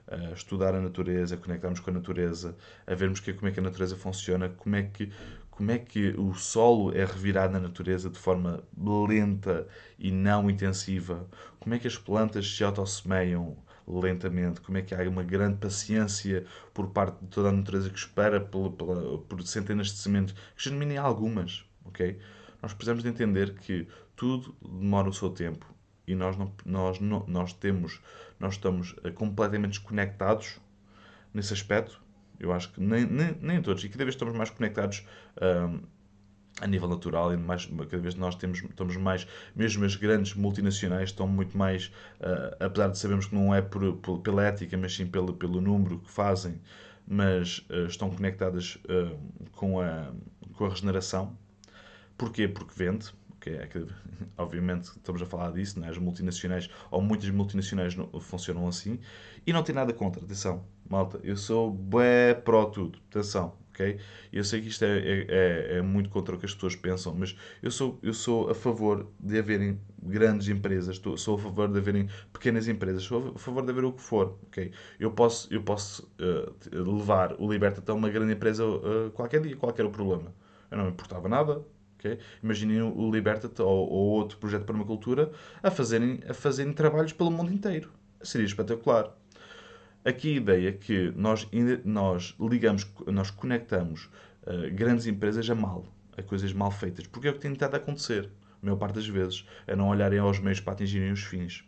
a 0.09 0.33
estudar 0.33 0.75
a 0.75 0.81
natureza, 0.81 1.35
a 1.35 1.39
conectarmos 1.39 1.79
com 1.79 1.91
a 1.91 1.95
natureza, 1.95 2.57
a 2.87 2.95
vermos 2.95 3.21
que, 3.21 3.33
como 3.33 3.49
é 3.49 3.53
que 3.53 3.61
a 3.61 3.63
natureza 3.63 3.97
funciona, 3.97 4.49
como 4.49 4.75
é 4.75 4.83
que 4.83 5.13
como 5.53 5.71
é 5.71 5.79
que 5.79 6.15
o 6.19 6.35
solo 6.35 6.93
é 6.97 7.05
revirado 7.05 7.53
na 7.53 7.61
natureza 7.61 8.09
de 8.09 8.19
forma 8.19 8.65
lenta 9.07 9.69
e 9.99 10.11
não 10.11 10.51
intensiva, 10.51 11.29
como 11.61 11.75
é 11.75 11.79
que 11.79 11.87
as 11.87 11.97
plantas 11.97 12.57
se 12.57 12.65
autossemeiam 12.65 13.57
lentamente, 13.87 14.63
como 14.63 14.79
é 14.79 14.83
que 14.83 14.95
há 14.95 15.09
uma 15.09 15.23
grande 15.23 15.59
paciência 15.59 16.47
por 16.73 16.89
parte 16.89 17.21
de 17.21 17.29
toda 17.29 17.51
a 17.51 17.53
natureza 17.53 17.91
que 17.91 17.99
espera 17.99 18.41
por, 18.41 18.73
por, 18.73 19.19
por 19.29 19.43
centenas 19.47 19.89
de 19.89 19.99
sementes, 19.99 20.35
que 20.57 20.65
germinem 20.65 20.97
algumas, 20.97 21.65
ok? 21.85 22.19
Nós 22.63 22.73
precisamos 22.73 23.03
de 23.03 23.11
entender 23.11 23.55
que 23.55 23.87
tudo 24.17 24.57
demora 24.63 25.11
o 25.11 25.13
seu 25.13 25.29
tempo 25.29 25.67
e 26.07 26.15
nós, 26.15 26.37
não, 26.37 26.51
nós, 26.65 26.99
não, 26.99 27.25
nós 27.29 27.53
temos, 27.53 28.01
nós 28.41 28.55
estamos 28.55 28.97
eh, 29.05 29.11
completamente 29.11 29.79
desconectados 29.79 30.59
nesse 31.35 31.53
aspecto 31.53 32.02
eu 32.43 32.53
acho 32.53 32.73
que 32.73 32.81
nem, 32.81 33.07
nem, 33.07 33.37
nem 33.41 33.63
todos, 33.63 33.83
e 33.85 33.89
cada 33.89 34.05
vez 34.05 34.15
estamos 34.15 34.35
mais 34.35 34.51
conectados 34.51 35.07
um, 35.41 35.81
a 36.61 36.67
nível 36.67 36.89
natural, 36.89 37.33
e 37.33 37.37
mais, 37.37 37.67
cada 37.67 37.99
vez 37.99 38.15
nós 38.15 38.35
temos, 38.35 38.63
estamos 38.63 38.97
mais, 38.97 39.27
mesmo 39.55 39.85
as 39.85 39.97
grandes 39.97 40.35
multinacionais 40.35 41.11
estão 41.11 41.27
muito 41.27 41.57
mais, 41.57 41.87
uh, 42.21 42.65
apesar 42.65 42.89
de 42.89 42.99
sabermos 42.99 43.27
que 43.27 43.35
não 43.35 43.55
é 43.55 43.63
por, 43.63 43.95
por, 43.97 44.19
pela 44.21 44.45
ética, 44.45 44.77
mas 44.77 44.95
sim 44.95 45.07
pelo, 45.07 45.33
pelo 45.33 45.61
número 45.61 45.99
que 45.99 46.11
fazem, 46.11 46.61
mas 47.07 47.59
uh, 47.71 47.87
estão 47.87 48.11
conectadas 48.11 48.79
uh, 48.85 49.19
com, 49.53 49.81
a, 49.81 50.13
com 50.55 50.67
a 50.67 50.69
regeneração. 50.69 51.37
Porquê? 52.19 52.47
Porque 52.47 52.73
vende, 52.77 53.13
okay? 53.43 53.57
é 53.57 53.67
que, 53.67 53.85
obviamente 54.39 54.85
estamos 54.85 55.21
a 55.21 55.27
falar 55.27 55.51
disso, 55.51 55.81
né? 55.81 55.89
as 55.89 55.99
multinacionais, 55.99 56.71
ou 56.91 57.03
muitas 57.03 57.29
multinacionais 57.31 57.95
funcionam 58.21 58.69
assim, 58.69 59.01
e 59.45 59.53
não 59.53 59.63
tem 59.63 59.75
nada 59.75 59.93
contra, 59.93 60.25
atenção, 60.25 60.65
malta, 60.89 61.21
eu 61.25 61.37
sou 61.37 61.71
bué 61.71 62.35
pró 62.35 62.67
tudo, 62.67 63.01
atenção, 63.11 63.57
ok? 63.71 63.99
Eu 64.33 64.45
sei 64.45 64.61
que 64.61 64.69
isto 64.69 64.85
é, 64.85 64.99
é, 64.99 65.27
é, 65.29 65.79
é, 65.79 65.83
muito 65.83 66.09
contra 66.09 66.35
o 66.35 66.39
que 66.39 66.47
as 66.47 66.55
pessoas 66.55 66.77
pensam, 66.77 67.15
mas 67.15 67.37
eu 67.61 67.71
sou, 67.71 67.99
eu 68.03 68.15
sou 68.15 68.49
a 68.49 68.55
favor 68.55 69.11
de 69.19 69.39
haverem 69.39 69.81
grandes 70.01 70.49
empresas, 70.49 70.97
estou, 70.97 71.17
sou 71.17 71.37
a 71.37 71.39
favor 71.39 71.69
de 71.69 71.79
haverem 71.79 72.09
pequenas 72.33 72.69
empresas, 72.69 73.03
sou 73.03 73.33
a 73.35 73.39
favor 73.39 73.65
de 73.65 73.71
haver 73.71 73.85
o 73.85 73.93
que 73.93 74.03
for, 74.03 74.39
ok? 74.47 74.71
Eu 75.01 75.11
posso, 75.11 75.53
eu 75.53 75.63
posso 75.63 76.09
uh, 76.21 76.55
levar 76.73 77.35
o 77.41 77.51
Liberta 77.51 77.81
até 77.81 77.93
uma 77.93 78.09
grande 78.09 78.33
empresa 78.33 78.65
uh, 78.65 79.11
qualquer 79.13 79.41
dia, 79.41 79.57
qualquer 79.57 79.85
o 79.85 79.91
problema. 79.91 80.33
Eu 80.71 80.79
não 80.79 80.85
me 80.87 80.91
importava 80.93 81.29
nada, 81.29 81.63
Okay? 82.03 82.19
Imaginem 82.43 82.83
o 82.83 83.11
Liberta 83.11 83.63
ou, 83.63 83.89
ou, 83.89 84.09
outro 84.11 84.37
projeto 84.39 84.63
de 84.63 84.67
permacultura 84.67 85.31
a 85.63 85.71
fazerem, 85.71 86.21
a 86.29 86.35
fazerem 86.35 86.73
trabalhos 86.73 87.13
pelo 87.13 87.31
mundo 87.31 87.53
inteiro. 87.53 87.93
Seria 88.21 88.47
espetacular. 88.47 89.17
Aqui 90.05 90.35
a 90.35 90.37
ideia 90.37 90.69
é 90.71 90.73
que 90.73 91.13
nós, 91.15 91.49
nós 91.85 92.35
ligamos, 92.41 92.91
nós 93.07 93.31
conectamos 93.31 94.11
uh, 94.43 94.75
grandes 94.75 95.07
empresas 95.07 95.49
a 95.49 95.55
mal, 95.55 95.87
a 96.17 96.23
coisas 96.23 96.53
mal 96.53 96.73
feitas, 96.73 97.07
porque 97.07 97.29
é 97.29 97.31
o 97.31 97.35
que 97.35 97.41
tem 97.41 97.53
tentado 97.53 97.77
acontecer, 97.77 98.29
a 98.61 98.67
maior 98.67 98.77
parte 98.77 98.97
das 98.97 99.07
vezes, 99.07 99.47
a 99.67 99.77
não 99.77 99.89
olharem 99.89 100.19
aos 100.19 100.41
meios 100.41 100.59
para 100.59 100.73
atingirem 100.73 101.13
os 101.13 101.23
fins. 101.23 101.65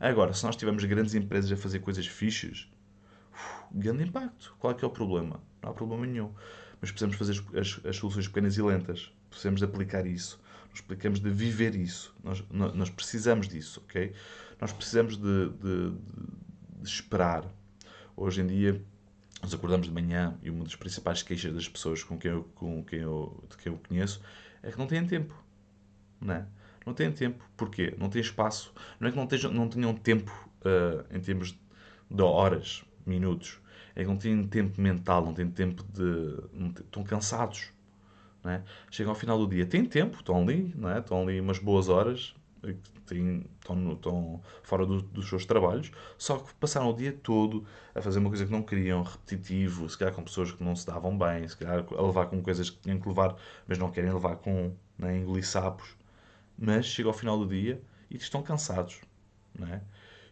Agora, 0.00 0.32
se 0.32 0.44
nós 0.44 0.56
tivermos 0.56 0.82
grandes 0.84 1.14
empresas 1.14 1.52
a 1.52 1.56
fazer 1.56 1.80
coisas 1.80 2.06
fixas, 2.06 2.68
grande 3.72 4.04
impacto. 4.04 4.54
Qual 4.58 4.72
é 4.72 4.74
que 4.74 4.84
é 4.84 4.88
o 4.88 4.90
problema? 4.90 5.40
Não 5.62 5.70
há 5.70 5.74
problema 5.74 6.06
nenhum. 6.06 6.32
Mas 6.80 6.90
precisamos 6.90 7.16
fazer 7.16 7.42
as, 7.58 7.80
as 7.84 7.96
soluções 7.96 8.28
pequenas 8.28 8.56
e 8.56 8.62
lentas. 8.62 9.12
Precisamos 9.34 9.60
de 9.60 9.64
aplicar 9.66 10.06
isso. 10.06 10.40
Nós 10.70 10.80
precisamos 10.80 11.20
de 11.20 11.30
viver 11.30 11.74
isso. 11.74 12.14
Nós, 12.22 12.42
nós 12.50 12.90
precisamos 12.90 13.48
disso, 13.48 13.82
ok? 13.84 14.12
Nós 14.60 14.72
precisamos 14.72 15.16
de, 15.16 15.50
de, 15.50 15.90
de 16.80 16.88
esperar 16.88 17.44
Hoje 18.16 18.42
em 18.42 18.46
dia, 18.46 18.80
nos 19.42 19.52
acordamos 19.52 19.88
de 19.88 19.92
manhã 19.92 20.38
e 20.40 20.48
uma 20.48 20.62
das 20.62 20.76
principais 20.76 21.20
queixas 21.20 21.52
das 21.52 21.68
pessoas 21.68 22.04
com 22.04 22.16
quem 22.16 22.30
eu, 22.30 22.44
com 22.54 22.84
quem 22.84 23.00
eu, 23.00 23.44
de 23.50 23.56
quem 23.56 23.72
eu 23.72 23.80
conheço 23.88 24.22
é 24.62 24.70
que 24.70 24.78
não 24.78 24.86
têm 24.86 25.04
tempo. 25.04 25.34
Não 26.20 26.34
é? 26.34 26.46
Não 26.86 26.94
têm 26.94 27.10
tempo. 27.10 27.44
Porquê? 27.56 27.92
Não 27.98 28.08
têm 28.08 28.22
espaço. 28.22 28.72
Não 29.00 29.08
é 29.08 29.10
que 29.10 29.16
não, 29.16 29.26
tenham, 29.26 29.52
não 29.52 29.68
tenham 29.68 29.94
tempo 29.94 30.30
uh, 30.60 31.04
em 31.14 31.20
termos 31.20 31.58
de 32.08 32.22
horas, 32.22 32.84
minutos. 33.04 33.58
É 33.96 34.02
que 34.02 34.08
não 34.08 34.16
têm 34.16 34.46
tempo 34.46 34.80
mental, 34.80 35.24
não 35.24 35.34
têm 35.34 35.50
tempo 35.50 35.84
de. 35.92 36.80
estão 36.82 37.02
cansados. 37.02 37.72
Não 38.44 38.52
é? 38.52 38.62
Chegam 38.90 39.12
ao 39.12 39.18
final 39.18 39.38
do 39.38 39.48
dia, 39.48 39.64
têm 39.64 39.86
tempo, 39.86 40.18
estão 40.18 40.42
ali, 40.42 40.74
é? 40.94 40.98
estão 40.98 41.22
ali 41.22 41.40
umas 41.40 41.58
boas 41.58 41.88
horas, 41.88 42.34
têm, 43.06 43.44
estão, 43.58 43.92
estão 43.92 44.42
fora 44.62 44.84
do, 44.84 45.02
dos 45.02 45.28
seus 45.28 45.46
trabalhos, 45.46 45.90
só 46.18 46.38
que 46.38 46.52
passaram 46.54 46.90
o 46.90 46.92
dia 46.92 47.12
todo 47.12 47.66
a 47.94 48.02
fazer 48.02 48.18
uma 48.18 48.28
coisa 48.28 48.44
que 48.44 48.52
não 48.52 48.62
queriam, 48.62 49.02
repetitivo, 49.02 49.88
se 49.88 49.96
calhar 49.96 50.14
com 50.14 50.22
pessoas 50.22 50.52
que 50.52 50.62
não 50.62 50.76
se 50.76 50.86
davam 50.86 51.16
bem, 51.16 51.48
se 51.48 51.56
calhar 51.56 51.84
a 51.90 52.02
levar 52.02 52.26
com 52.26 52.42
coisas 52.42 52.68
que 52.70 52.78
tinham 52.78 53.00
que 53.00 53.08
levar, 53.08 53.34
mas 53.66 53.78
não 53.78 53.90
querem 53.90 54.12
levar 54.12 54.36
com 54.36 54.74
né, 54.98 55.16
engolir 55.16 55.46
sapos. 55.46 55.96
Mas 56.56 56.86
chega 56.86 57.08
ao 57.08 57.14
final 57.14 57.38
do 57.38 57.46
dia 57.46 57.80
e 58.10 58.16
estão 58.16 58.42
cansados, 58.42 59.00
né? 59.58 59.82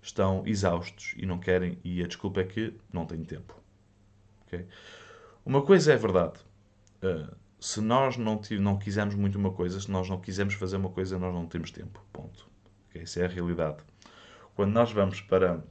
estão 0.03 0.43
exaustos 0.47 1.15
e 1.17 1.25
não 1.25 1.39
querem, 1.39 1.79
e 1.83 2.03
a 2.03 2.07
desculpa 2.07 2.41
é 2.41 2.45
que 2.45 2.75
não 2.93 3.07
têm 3.07 3.25
tempo. 3.25 3.59
Okay? 4.47 4.67
Uma 5.45 5.63
coisa 5.63 5.93
é 5.93 5.97
verdade. 5.97 6.41
Uh, 7.03 7.42
se 7.63 7.81
nós 7.81 8.17
não, 8.17 8.41
não 8.59 8.77
quisermos 8.77 9.15
muito 9.15 9.39
uma 9.39 9.53
coisa, 9.53 9.81
se 9.81 9.89
nós 9.89 10.09
não 10.09 10.21
quisermos 10.21 10.55
fazer 10.55 10.77
uma 10.79 10.89
coisa, 10.89 11.17
nós 11.17 11.33
não 11.33 11.47
temos 11.47 11.71
tempo. 11.71 12.05
Ponto. 12.13 12.49
Okay? 12.91 13.05
É 13.23 13.25
a 13.25 13.29
realidade. 13.29 13.77
Quando 14.57 14.73
nós 14.73 14.91
vamos 14.91 15.21
para. 15.21 15.63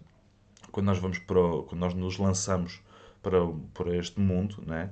Quando 0.71 0.85
nós 0.85 0.99
vamos 0.99 1.19
para. 1.19 1.41
Quando 1.67 1.81
nós 1.81 1.93
nos 1.93 2.17
lançamos 2.17 2.81
para, 3.21 3.39
para 3.73 3.93
este 3.97 4.21
mundo, 4.21 4.63
né? 4.65 4.89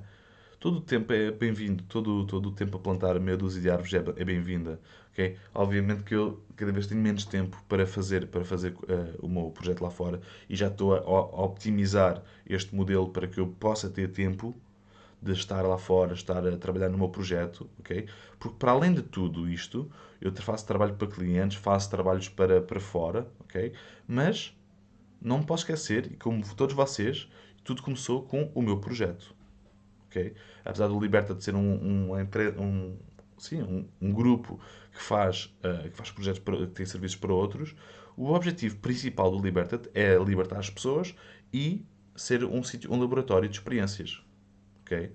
todo 0.60 0.76
o 0.76 0.80
tempo 0.82 1.10
é 1.14 1.30
bem-vindo. 1.30 1.82
Todo, 1.84 2.26
todo 2.26 2.50
o 2.50 2.52
tempo 2.52 2.76
a 2.76 2.80
plantar 2.80 3.18
meia 3.18 3.38
dúzia 3.38 3.62
de 3.62 3.70
árvores 3.70 3.94
é, 3.94 4.20
é 4.20 4.24
bem-vinda. 4.24 4.78
Okay? 5.12 5.38
Obviamente 5.54 6.02
que 6.02 6.14
eu 6.14 6.44
cada 6.54 6.70
vez 6.70 6.86
tenho 6.86 7.00
menos 7.00 7.24
tempo 7.24 7.64
para 7.66 7.86
fazer, 7.86 8.26
para 8.26 8.44
fazer 8.44 8.74
uh, 8.74 9.24
o 9.24 9.28
meu 9.28 9.50
projeto 9.50 9.80
lá 9.80 9.90
fora 9.90 10.20
e 10.50 10.54
já 10.54 10.66
estou 10.66 10.94
a, 10.94 10.98
a 10.98 11.44
optimizar 11.44 12.22
este 12.46 12.74
modelo 12.74 13.08
para 13.08 13.26
que 13.26 13.40
eu 13.40 13.46
possa 13.46 13.88
ter 13.88 14.12
tempo 14.12 14.54
de 15.22 15.32
estar 15.32 15.62
lá 15.62 15.76
fora, 15.76 16.14
estar 16.14 16.46
a 16.46 16.56
trabalhar 16.56 16.88
no 16.88 16.96
meu 16.96 17.08
projeto, 17.08 17.68
ok? 17.78 18.06
Porque 18.38 18.56
para 18.58 18.72
além 18.72 18.94
de 18.94 19.02
tudo 19.02 19.48
isto, 19.48 19.90
eu 20.20 20.32
faço 20.36 20.66
trabalho 20.66 20.94
para 20.94 21.08
clientes, 21.08 21.58
faço 21.58 21.90
trabalhos 21.90 22.28
para, 22.28 22.60
para 22.62 22.80
fora, 22.80 23.28
ok? 23.40 23.72
Mas 24.06 24.56
não 25.20 25.38
me 25.38 25.46
posso 25.46 25.64
esquecer, 25.64 26.10
e 26.12 26.16
como 26.16 26.42
todos 26.54 26.74
vocês, 26.74 27.28
tudo 27.62 27.82
começou 27.82 28.22
com 28.22 28.50
o 28.54 28.62
meu 28.62 28.78
projeto, 28.78 29.34
ok? 30.06 30.34
Apesar 30.64 30.88
do 30.88 30.98
Liberta 30.98 31.34
de 31.34 31.44
ser 31.44 31.54
um, 31.54 31.58
um, 31.60 32.14
um, 32.58 32.96
sim, 33.36 33.62
um, 33.62 33.86
um 34.00 34.12
grupo 34.12 34.58
que 34.92 35.02
faz, 35.02 35.54
uh, 35.62 35.90
que 35.90 35.96
faz 35.96 36.10
projetos, 36.10 36.40
para, 36.40 36.56
que 36.56 36.66
tem 36.68 36.86
serviços 36.86 37.16
para 37.18 37.32
outros, 37.32 37.74
o 38.16 38.32
objetivo 38.32 38.78
principal 38.78 39.30
do 39.30 39.42
Liberta 39.42 39.80
é 39.94 40.16
libertar 40.16 40.58
as 40.58 40.70
pessoas 40.70 41.14
e 41.52 41.84
ser 42.16 42.44
um, 42.44 42.62
sítio, 42.62 42.92
um 42.92 42.98
laboratório 42.98 43.48
de 43.48 43.56
experiências, 43.56 44.22
ok? 44.90 45.12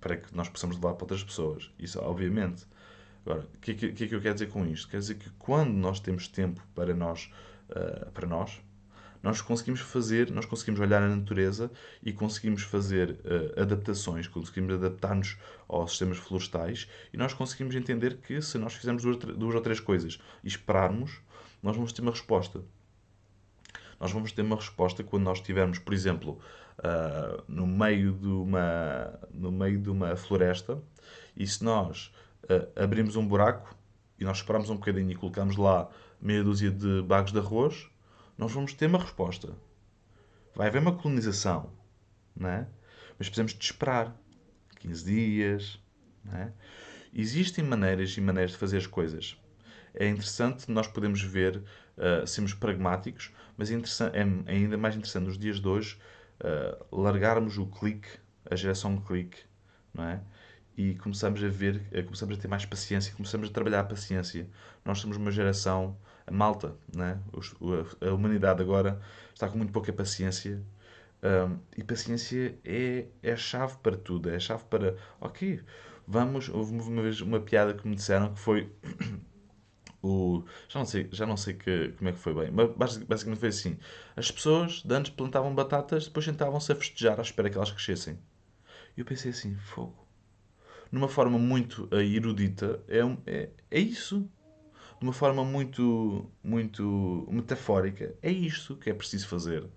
Para 0.00 0.16
que 0.18 0.36
nós 0.36 0.48
possamos 0.48 0.76
levar 0.76 0.94
para 0.94 1.04
outras 1.04 1.24
pessoas. 1.24 1.70
Isso, 1.78 1.98
obviamente. 2.00 2.66
Agora, 3.24 3.40
o 3.40 3.58
que, 3.58 3.74
que, 3.74 3.92
que, 3.92 4.04
é 4.04 4.08
que 4.08 4.14
eu 4.14 4.20
quero 4.20 4.34
dizer 4.34 4.48
com 4.48 4.64
isto? 4.66 4.88
Quer 4.88 4.98
dizer 4.98 5.14
que 5.16 5.30
quando 5.30 5.72
nós 5.72 5.98
temos 5.98 6.28
tempo 6.28 6.62
para 6.74 6.94
nós, 6.94 7.32
uh, 7.70 8.10
para 8.12 8.26
nós, 8.26 8.60
nós 9.22 9.40
conseguimos 9.40 9.80
fazer, 9.80 10.30
nós 10.30 10.46
conseguimos 10.46 10.78
olhar 10.78 11.02
a 11.02 11.08
natureza 11.08 11.70
e 12.02 12.12
conseguimos 12.12 12.62
fazer 12.62 13.10
uh, 13.10 13.60
adaptações, 13.60 14.28
conseguimos 14.28 14.74
adaptar-nos 14.74 15.36
aos 15.66 15.90
sistemas 15.90 16.18
florestais 16.18 16.88
e 17.12 17.16
nós 17.16 17.34
conseguimos 17.34 17.74
entender 17.74 18.18
que 18.18 18.40
se 18.40 18.58
nós 18.58 18.74
fizermos 18.74 19.02
duas, 19.02 19.16
duas 19.16 19.54
ou 19.54 19.60
três 19.60 19.80
coisas 19.80 20.20
e 20.44 20.48
esperarmos, 20.48 21.20
nós 21.60 21.74
vamos 21.74 21.92
ter 21.92 22.02
uma 22.02 22.12
resposta. 22.12 22.62
Nós 23.98 24.12
vamos 24.12 24.30
ter 24.30 24.42
uma 24.42 24.56
resposta 24.56 25.02
quando 25.02 25.24
nós 25.24 25.38
estivermos, 25.38 25.78
por 25.80 25.94
exemplo, 25.94 26.38
uh, 26.78 27.42
no, 27.48 27.66
meio 27.66 28.12
de 28.12 28.28
uma, 28.28 29.18
no 29.30 29.50
meio 29.50 29.80
de 29.80 29.90
uma 29.90 30.16
floresta 30.16 30.80
e 31.36 31.46
se 31.46 31.62
nós 31.64 32.12
uh, 32.44 32.82
abrimos 32.82 33.16
um 33.16 33.26
buraco 33.26 33.74
e 34.18 34.24
nós 34.24 34.38
esperamos 34.38 34.70
um 34.70 34.76
bocadinho 34.76 35.10
e 35.10 35.14
colocamos 35.14 35.56
lá 35.56 35.88
meia 36.20 36.42
dúzia 36.42 36.70
de 36.70 37.02
bagos 37.02 37.32
de 37.32 37.38
arroz, 37.38 37.88
nós 38.38 38.52
vamos 38.52 38.72
ter 38.72 38.86
uma 38.86 38.98
resposta. 38.98 39.52
Vai 40.54 40.68
haver 40.68 40.80
uma 40.80 40.96
colonização, 40.96 41.70
não 42.34 42.48
é? 42.48 42.66
Mas 43.18 43.28
precisamos 43.28 43.52
de 43.52 43.64
esperar 43.64 44.14
15 44.80 45.04
dias, 45.04 45.80
não 46.24 46.38
é? 46.38 46.52
Existem 47.12 47.64
maneiras 47.64 48.16
e 48.16 48.20
maneiras 48.20 48.52
de 48.52 48.58
fazer 48.58 48.78
as 48.78 48.86
coisas. 48.86 49.38
É 49.94 50.06
interessante 50.06 50.70
nós 50.70 50.86
podemos 50.86 51.22
ver, 51.22 51.62
uh, 51.96 52.26
sermos 52.26 52.52
pragmáticos, 52.52 53.32
mas 53.56 53.70
é, 53.70 53.74
é, 53.74 54.52
ainda 54.52 54.76
mais 54.76 54.94
interessante 54.94 55.24
nos 55.24 55.38
dias 55.38 55.58
de 55.60 55.66
hoje 55.66 55.98
uh, 56.40 57.00
largarmos 57.00 57.58
o 57.58 57.66
clique, 57.66 58.08
a 58.50 58.56
geração 58.56 58.96
clique, 58.98 59.38
não 59.92 60.04
é? 60.04 60.20
E 60.76 60.94
começamos 60.96 61.42
a 61.42 61.48
ver, 61.48 61.82
uh, 61.92 62.04
começamos 62.04 62.38
a 62.38 62.40
ter 62.40 62.48
mais 62.48 62.64
paciência, 62.64 63.14
começamos 63.14 63.48
a 63.48 63.52
trabalhar 63.52 63.80
a 63.80 63.84
paciência. 63.84 64.48
Nós 64.84 64.98
somos 64.98 65.16
uma 65.16 65.30
geração, 65.30 65.96
a 66.26 66.30
malta, 66.30 66.76
não 66.94 67.04
é? 67.04 67.18
a 68.00 68.12
humanidade 68.12 68.62
agora 68.62 69.00
está 69.34 69.48
com 69.48 69.58
muito 69.58 69.72
pouca 69.72 69.92
paciência 69.92 70.62
um, 71.22 71.58
e 71.76 71.82
paciência 71.82 72.58
é, 72.64 73.06
é 73.22 73.32
a 73.32 73.36
chave 73.36 73.76
para 73.78 73.96
tudo, 73.96 74.30
é 74.30 74.36
a 74.36 74.40
chave 74.40 74.64
para, 74.64 74.96
ok, 75.20 75.60
vamos, 76.06 76.48
houve 76.48 76.72
uma 76.72 77.02
vez 77.02 77.20
uma 77.20 77.40
piada 77.40 77.74
que 77.74 77.86
me 77.88 77.96
disseram 77.96 78.32
que 78.34 78.38
foi 78.38 78.72
o, 80.02 80.44
já 80.68 80.78
não 80.78 80.86
sei, 80.86 81.08
já 81.12 81.26
não 81.26 81.36
sei 81.36 81.54
que, 81.54 81.92
como 81.96 82.08
é 82.08 82.12
que 82.12 82.18
foi 82.18 82.34
bem, 82.34 82.50
mas 82.50 82.96
basicamente 82.98 83.40
foi 83.40 83.48
assim: 83.48 83.78
as 84.16 84.30
pessoas 84.30 84.82
de 84.82 84.94
antes 84.94 85.10
plantavam 85.10 85.54
batatas, 85.54 86.06
depois 86.06 86.24
sentavam-se 86.24 86.70
a 86.72 86.74
festejar 86.74 87.18
à 87.18 87.22
espera 87.22 87.50
que 87.50 87.56
elas 87.56 87.70
crescessem. 87.70 88.18
E 88.96 89.00
eu 89.00 89.04
pensei 89.04 89.30
assim: 89.30 89.56
fogo. 89.56 90.06
Numa 90.90 91.08
forma 91.08 91.38
muito 91.38 91.88
uh, 91.92 92.00
erudita, 92.00 92.80
é, 92.88 93.00
é, 93.26 93.50
é 93.70 93.80
isso. 93.80 94.28
De 94.98 95.04
uma 95.04 95.12
forma 95.12 95.44
muito, 95.44 96.30
muito 96.42 97.28
metafórica, 97.30 98.14
é 98.22 98.30
isto 98.30 98.76
que 98.76 98.88
é 98.88 98.94
preciso 98.94 99.28
fazer. 99.28 99.68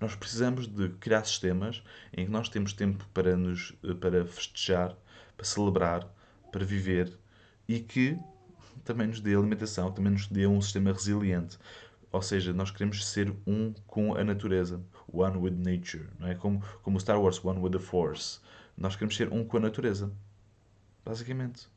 Nós 0.00 0.14
precisamos 0.14 0.68
de 0.68 0.90
criar 1.00 1.24
sistemas 1.24 1.82
em 2.16 2.26
que 2.26 2.30
nós 2.30 2.48
temos 2.48 2.72
tempo 2.72 3.04
para 3.12 3.36
nos 3.36 3.74
eh, 3.82 3.94
para 3.94 4.24
festejar, 4.24 4.96
para 5.36 5.44
celebrar, 5.44 6.08
para 6.52 6.64
viver 6.64 7.12
e 7.66 7.80
que 7.80 8.16
também 8.84 9.06
nos 9.06 9.20
dê 9.20 9.34
alimentação, 9.34 9.92
também 9.92 10.12
nos 10.12 10.26
dê 10.26 10.46
um 10.46 10.60
sistema 10.60 10.92
resiliente. 10.92 11.58
Ou 12.10 12.22
seja, 12.22 12.52
nós 12.52 12.70
queremos 12.70 13.06
ser 13.06 13.34
um 13.46 13.72
com 13.86 14.14
a 14.14 14.24
natureza. 14.24 14.80
One 15.12 15.36
with 15.36 15.52
nature. 15.52 16.08
Não 16.18 16.28
é? 16.28 16.34
como, 16.34 16.62
como 16.82 16.98
Star 16.98 17.20
Wars, 17.20 17.42
One 17.44 17.60
with 17.60 17.72
the 17.72 17.78
Force. 17.78 18.40
Nós 18.76 18.94
queremos 18.94 19.16
ser 19.16 19.32
um 19.32 19.44
com 19.44 19.58
a 19.58 19.60
natureza. 19.60 20.10
Basicamente. 21.04 21.68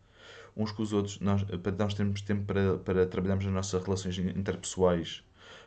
Uns 0.55 0.71
com 0.71 0.83
os 0.83 0.93
outros. 0.93 1.19
Nós, 1.19 1.43
para 1.43 1.71
nós 1.73 1.93
termos 1.93 2.21
tempo 2.21 2.45
para, 2.45 2.77
para 2.77 3.05
trabalharmos 3.05 3.45
nas 3.45 3.53
nossas 3.53 3.83
relações 3.83 4.17
interpessoais. 4.17 5.23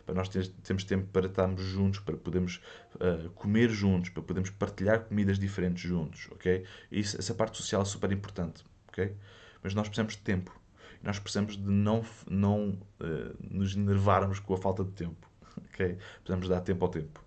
Para 0.07 0.15
nós 0.15 0.29
ter, 0.29 0.47
termos 0.63 0.85
tempo 0.85 1.07
para 1.13 1.27
estarmos 1.27 1.63
juntos, 1.63 2.01
para 2.01 2.17
podermos 2.17 2.61
uh, 2.97 3.31
comer 3.31 3.71
juntos, 3.71 4.11
para 4.11 4.23
podermos 4.23 4.51
partilhar 4.51 5.05
comidas 5.05 5.39
diferentes 5.39 5.83
juntos. 5.83 6.29
Ok? 6.33 6.65
Isso, 6.91 7.19
essa 7.19 7.35
parte 7.35 7.57
social 7.57 7.83
é 7.83 7.85
super 7.85 8.11
importante. 8.13 8.65
Ok? 8.89 9.15
Mas 9.63 9.75
nós 9.75 9.89
precisamos 9.89 10.15
de 10.15 10.23
tempo 10.23 10.59
nós 11.05 11.19
precisamos 11.19 11.57
de 11.57 11.71
não, 11.71 12.03
não 12.29 12.71
uh, 13.01 13.37
nos 13.39 13.77
enervarmos 13.77 14.41
com 14.41 14.55
a 14.55 14.57
falta 14.57 14.83
de 14.83 14.91
tempo. 14.93 15.29
Okay? 15.69 15.99
Precisamos 16.17 16.49
dar 16.49 16.61
tempo 16.61 16.85
ao 16.85 16.91
tempo. 16.91 17.21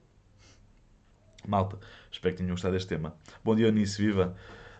Malta, 1.47 1.77
espero 2.11 2.33
que 2.33 2.39
tenham 2.39 2.53
gostado 2.53 2.73
deste 2.73 2.89
tema. 2.89 3.15
Bom 3.43 3.55
dia, 3.55 3.67
Eunice, 3.67 4.01
viva! 4.01 4.35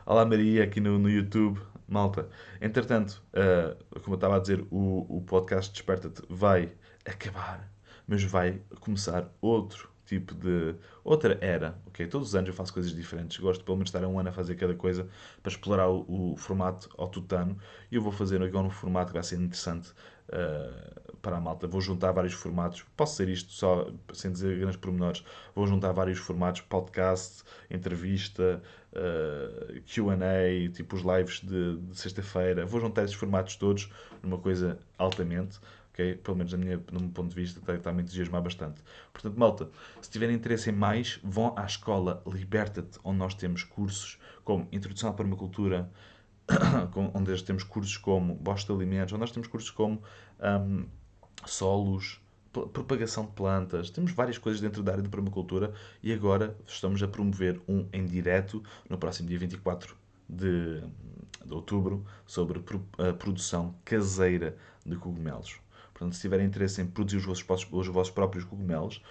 Olá, 0.06 0.26
Maria, 0.26 0.64
aqui 0.64 0.82
no, 0.82 0.98
no 0.98 1.10
YouTube. 1.10 1.62
Malta, 1.88 2.28
entretanto, 2.60 3.24
uh, 3.34 4.02
como 4.02 4.16
eu 4.16 4.18
estava 4.18 4.36
a 4.36 4.40
dizer, 4.40 4.66
o, 4.70 5.18
o 5.18 5.22
podcast 5.22 5.72
Desperta-te 5.72 6.22
vai 6.30 6.74
acabar, 7.06 7.72
mas 8.06 8.24
vai 8.24 8.62
começar 8.82 9.30
outro 9.40 9.90
tipo 10.08 10.34
de 10.34 10.74
outra 11.04 11.38
era, 11.42 11.78
ok? 11.86 12.08
Todos 12.08 12.30
os 12.30 12.36
anos 12.36 12.48
eu 12.48 12.54
faço 12.54 12.74
coisas 12.74 12.96
diferentes, 12.96 13.38
gosto 13.38 13.64
pelo 13.64 13.78
menos 13.78 13.92
de 13.92 13.98
estar 13.98 14.08
um 14.08 14.18
ano 14.18 14.30
a 14.30 14.32
fazer 14.32 14.56
cada 14.56 14.74
coisa 14.74 15.08
para 15.44 15.52
explorar 15.52 15.90
o, 15.90 16.32
o 16.32 16.38
formato 16.38 16.90
ao 16.98 17.10
tutano 17.10 17.58
e 17.92 17.96
eu 17.96 18.02
vou 18.02 18.12
fazer 18.12 18.42
agora 18.42 18.66
um 18.66 18.70
formato 18.70 19.08
que 19.08 19.14
vai 19.14 19.24
ser 19.24 19.36
interessante 19.36 19.92
uh, 20.30 21.18
para 21.22 21.38
a 21.38 21.42
malta. 21.42 21.68
Vou 21.68 21.82
juntar 21.82 22.14
vários 22.14 22.34
formatos, 22.34 22.86
posso 22.96 23.18
ser 23.18 23.28
isto 23.28 23.52
só 23.52 23.92
sem 24.14 24.32
dizer 24.32 24.58
grandes 24.58 24.78
pormenores, 24.78 25.24
vou 25.54 25.68
juntar 25.68 25.92
vários 25.92 26.20
formatos, 26.20 26.62
podcast, 26.62 27.44
entrevista, 27.70 28.62
uh, 28.94 29.82
Q&A, 29.82 30.72
tipo 30.72 30.96
os 30.96 31.02
lives 31.02 31.42
de, 31.42 31.78
de 31.78 32.00
sexta-feira, 32.00 32.66
vou 32.66 32.80
juntar 32.80 33.04
esses 33.04 33.16
formatos 33.16 33.58
todos 33.58 33.92
numa 34.24 34.38
coisa 34.38 34.80
altamente 34.98 35.60
Okay? 35.98 36.14
Pelo 36.14 36.38
menos 36.38 36.54
minha, 36.54 36.78
no 36.92 37.00
meu 37.00 37.10
ponto 37.10 37.30
de 37.30 37.36
vista, 37.36 37.60
está, 37.60 37.74
está 37.74 37.90
a 37.90 37.94
entusiasmar 37.94 38.44
bastante. 38.44 38.84
Portanto, 39.12 39.36
malta, 39.36 39.70
se 40.00 40.12
tiverem 40.12 40.36
interesse 40.36 40.70
em 40.70 40.74
mais, 40.74 41.20
vão 41.24 41.58
à 41.58 41.66
escola 41.66 42.22
Liberta-te, 42.28 43.00
onde 43.04 43.18
nós 43.18 43.34
temos 43.34 43.64
cursos 43.64 44.20
como 44.44 44.68
Introdução 44.72 45.10
à 45.10 45.14
Permacultura, 45.14 45.90
onde 47.16 47.44
temos 47.44 47.64
cursos 47.64 47.98
como 47.98 48.36
Bosta 48.36 48.72
de 48.72 48.80
Alimentos, 48.80 49.12
onde 49.12 49.22
nós 49.22 49.32
temos 49.32 49.48
cursos 49.48 49.72
como 49.72 50.04
um, 50.40 50.86
solos, 51.48 52.22
propagação 52.52 53.26
de 53.26 53.32
plantas, 53.32 53.90
temos 53.90 54.12
várias 54.12 54.38
coisas 54.38 54.62
dentro 54.62 54.84
da 54.84 54.92
área 54.92 55.04
de 55.04 55.10
permacultura 55.10 55.74
e 56.02 56.14
agora 56.14 56.56
estamos 56.66 57.02
a 57.04 57.08
promover 57.08 57.60
um 57.68 57.88
em 57.92 58.06
direto 58.06 58.64
no 58.90 58.98
próximo 58.98 59.30
dia 59.30 59.38
24 59.38 59.96
de, 60.30 60.82
de 61.46 61.54
outubro 61.54 62.06
sobre 62.26 62.64
a 62.98 63.14
produção 63.14 63.76
caseira 63.84 64.58
de 64.86 64.96
cogumelos. 64.96 65.60
Portanto, 65.98 66.14
se 66.14 66.22
tiverem 66.22 66.46
interesse 66.46 66.80
em 66.80 66.86
produzir 66.86 67.18
os 67.18 67.26
vossos, 67.26 67.68
os 67.72 67.88
vossos 67.88 68.14
próprios 68.14 68.46
cogumelos, 68.46 69.02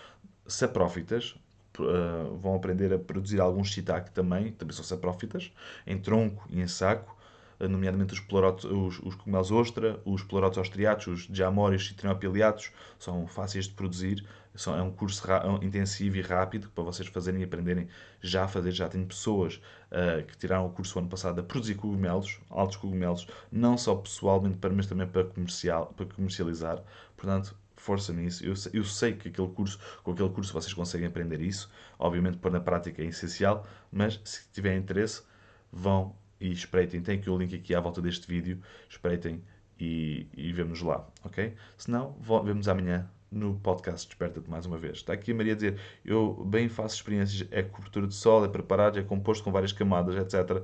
saprófitas, 0.46 1.34
uh, 1.80 2.36
vão 2.36 2.54
aprender 2.54 2.92
a 2.92 2.98
produzir 2.98 3.40
alguns 3.40 3.70
shiitake 3.70 4.12
também, 4.12 4.52
também 4.52 4.72
são 4.72 4.84
saprófitas, 4.84 5.52
em 5.84 5.98
tronco 5.98 6.46
e 6.48 6.60
em 6.60 6.68
saco, 6.68 7.15
nomeadamente 7.60 8.14
os, 8.14 8.20
os, 8.64 8.98
os 9.00 9.14
cogumelos 9.14 9.50
ostra, 9.50 10.00
os 10.04 10.22
pleurotos 10.22 10.58
austriatos, 10.58 11.06
os 11.06 11.28
diamórios 11.28 11.88
citrinopileatos, 11.88 12.70
são 12.98 13.26
fáceis 13.26 13.66
de 13.66 13.74
produzir, 13.74 14.24
é 14.66 14.82
um 14.82 14.90
curso 14.90 15.22
intensivo 15.62 16.16
e 16.16 16.22
rápido 16.22 16.70
para 16.70 16.82
vocês 16.84 17.08
fazerem 17.08 17.42
e 17.42 17.44
aprenderem 17.44 17.88
já 18.22 18.44
a 18.44 18.48
fazer. 18.48 18.72
Já 18.72 18.88
tenho 18.88 19.06
pessoas 19.06 19.60
uh, 19.90 20.24
que 20.24 20.36
tiraram 20.38 20.66
o 20.66 20.70
curso 20.70 20.98
ano 20.98 21.08
passado 21.08 21.40
a 21.40 21.44
produzir 21.44 21.74
cogumelos, 21.74 22.40
altos 22.48 22.76
cogumelos, 22.76 23.26
não 23.52 23.76
só 23.76 23.94
pessoalmente, 23.94 24.58
mas 24.74 24.86
também 24.86 25.06
para, 25.06 25.24
comercial, 25.24 25.92
para 25.94 26.06
comercializar. 26.06 26.82
Portanto, 27.16 27.54
força 27.76 28.12
nisso. 28.12 28.44
Eu, 28.44 28.54
eu 28.72 28.84
sei 28.84 29.12
que 29.12 29.28
aquele 29.28 29.48
curso, 29.48 29.78
com 30.02 30.12
aquele 30.12 30.30
curso 30.30 30.52
vocês 30.52 30.72
conseguem 30.72 31.06
aprender 31.06 31.40
isso. 31.40 31.70
Obviamente, 31.98 32.38
pôr 32.38 32.50
na 32.50 32.60
prática 32.60 33.02
é 33.02 33.06
essencial, 33.06 33.66
mas 33.92 34.20
se 34.24 34.48
tiverem 34.52 34.78
interesse, 34.78 35.22
vão 35.70 36.16
e 36.40 36.50
espreitem. 36.50 37.02
Tem 37.02 37.18
aqui 37.18 37.30
o 37.30 37.36
link 37.36 37.54
aqui 37.54 37.74
à 37.74 37.80
volta 37.80 38.00
deste 38.00 38.26
vídeo. 38.26 38.60
Espreitem 38.88 39.42
e, 39.78 40.26
e 40.36 40.52
vemos 40.52 40.82
lá, 40.82 41.06
ok? 41.24 41.54
Se 41.76 41.90
não, 41.90 42.16
vemos 42.44 42.68
amanhã 42.68 43.08
no 43.30 43.54
podcast 43.56 44.06
Desperta-te 44.06 44.48
mais 44.48 44.66
uma 44.66 44.78
vez. 44.78 44.98
Está 44.98 45.12
aqui 45.12 45.32
a 45.32 45.34
Maria 45.34 45.52
a 45.52 45.56
dizer: 45.56 45.78
Eu 46.04 46.44
bem 46.44 46.68
faço 46.68 46.96
experiências, 46.96 47.46
é 47.50 47.62
cobertura 47.62 48.06
de 48.06 48.14
sol, 48.14 48.44
é 48.44 48.48
preparado, 48.48 48.98
é 48.98 49.02
composto 49.02 49.44
com 49.44 49.52
várias 49.52 49.72
camadas, 49.72 50.14
etc. 50.16 50.62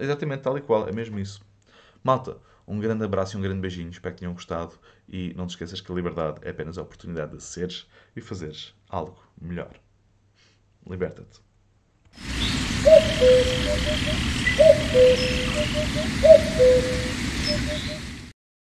Exatamente 0.00 0.42
tal 0.42 0.56
e 0.56 0.60
qual, 0.60 0.88
é 0.88 0.92
mesmo 0.92 1.18
isso. 1.18 1.40
Malta, 2.02 2.36
um 2.66 2.78
grande 2.78 3.04
abraço 3.04 3.36
e 3.36 3.38
um 3.38 3.42
grande 3.42 3.60
beijinho. 3.60 3.90
Espero 3.90 4.14
que 4.14 4.20
tenham 4.20 4.34
gostado. 4.34 4.74
E 5.08 5.34
não 5.34 5.46
te 5.46 5.50
esqueças 5.50 5.80
que 5.80 5.90
a 5.90 5.94
liberdade 5.94 6.40
é 6.42 6.50
apenas 6.50 6.78
a 6.78 6.82
oportunidade 6.82 7.36
de 7.36 7.42
seres 7.42 7.86
e 8.14 8.20
fazeres 8.20 8.74
algo 8.88 9.22
melhor. 9.40 9.74
Liberta-te. 10.86 11.40
Thank 12.84 13.20
you. 17.88 17.93